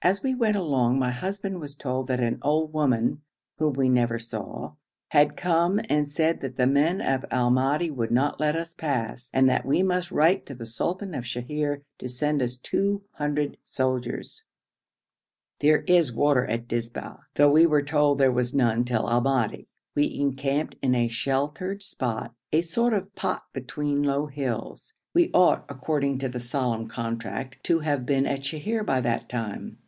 [0.00, 3.22] As we went along my husband was told that an old woman
[3.58, 4.74] (whom we never saw)
[5.08, 9.28] had come and said that the men of Al Madi would not let us pass,
[9.34, 13.56] and that we must write to the sultan of Sheher to send us two hundred
[13.64, 14.44] soldiers.
[15.58, 19.66] There is water at Dizba, though we were told there was none till Al Madi.
[19.96, 24.94] We encamped in a sheltered spot, a sort of pot between low hills.
[25.12, 29.76] We ought, according to the solemn contract, to have been at Sheher by that time.